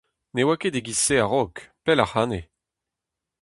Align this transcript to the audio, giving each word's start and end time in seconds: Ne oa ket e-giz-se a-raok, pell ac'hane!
Ne 0.35 0.41
oa 0.45 0.55
ket 0.61 0.77
e-giz-se 0.79 1.15
a-raok, 1.23 1.57
pell 1.83 2.03
ac'hane! 2.05 2.41